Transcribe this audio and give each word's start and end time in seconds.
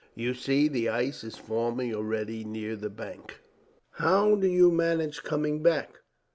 You 0.15 0.33
see, 0.33 0.67
the 0.67 0.89
ice 0.89 1.23
is 1.23 1.35
forming 1.37 1.93
already 1.93 2.43
near 2.43 2.75
the 2.75 2.89
banks." 2.89 3.35
"How 3.91 4.33
do 4.33 4.47
you 4.47 4.71
manage 4.71 5.21
coming 5.21 5.61
back?" 5.61 5.99